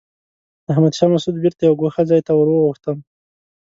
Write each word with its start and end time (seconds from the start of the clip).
احمد 0.71 0.93
شاه 0.97 1.09
مسعود 1.13 1.35
بېرته 1.43 1.61
یوه 1.63 1.79
ګوښه 1.81 2.03
ځای 2.09 2.21
ته 2.27 2.31
ور 2.35 2.47
وغوښتم. 2.51 2.97